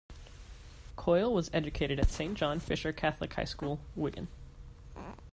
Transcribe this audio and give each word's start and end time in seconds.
Coyle 0.95 1.31
was 1.31 1.51
educated 1.53 1.99
at 1.99 2.09
Saint 2.09 2.33
John 2.35 2.59
Fisher 2.59 2.91
Catholic 2.91 3.35
High 3.35 3.45
School, 3.45 3.79
Wigan. 3.95 4.29